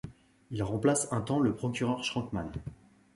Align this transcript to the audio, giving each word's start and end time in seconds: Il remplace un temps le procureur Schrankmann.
Il 0.49 0.63
remplace 0.63 1.13
un 1.13 1.21
temps 1.21 1.39
le 1.39 1.53
procureur 1.55 2.03
Schrankmann. 2.03 2.51